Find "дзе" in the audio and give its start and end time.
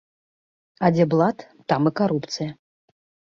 0.95-1.05